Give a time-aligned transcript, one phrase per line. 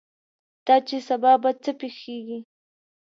[0.65, 2.39] دا چې سبا به څه پېښېږي.